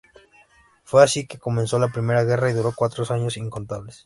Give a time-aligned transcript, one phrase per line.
[0.83, 2.73] Fue así que comenzó la primera guerra y duró
[3.11, 3.99] años incontables.